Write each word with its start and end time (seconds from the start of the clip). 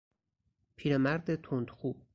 پیرمرد 0.75 1.35
تندخو 1.35 1.95